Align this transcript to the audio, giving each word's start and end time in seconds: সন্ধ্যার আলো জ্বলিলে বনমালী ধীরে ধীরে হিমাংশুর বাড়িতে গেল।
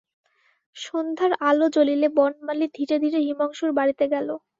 সন্ধ্যার 0.77 1.31
আলো 1.49 1.65
জ্বলিলে 1.75 2.07
বনমালী 2.17 2.65
ধীরে 2.77 2.95
ধীরে 3.03 3.19
হিমাংশুর 3.27 3.71
বাড়িতে 3.77 4.05
গেল। 4.13 4.27